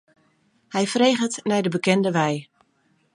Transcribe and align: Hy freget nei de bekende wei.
Hy 0.73 0.83
freget 0.93 1.33
nei 1.49 1.61
de 1.63 1.71
bekende 1.75 2.11
wei. 2.17 2.35